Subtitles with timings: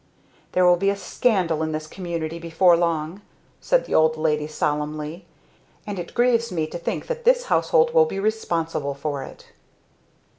[0.53, 3.21] "There will be a scandal in this community before long!"
[3.59, 5.27] said the old lady solemnly.
[5.85, 9.49] "And it grieves me to think that this household will be responsible for it!"